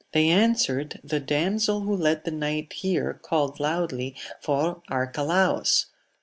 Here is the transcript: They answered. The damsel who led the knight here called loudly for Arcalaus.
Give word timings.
They 0.13 0.29
answered. 0.29 0.99
The 1.03 1.19
damsel 1.19 1.81
who 1.81 1.95
led 1.95 2.23
the 2.25 2.31
knight 2.31 2.73
here 2.73 3.19
called 3.21 3.59
loudly 3.59 4.15
for 4.39 4.81
Arcalaus. 4.89 5.91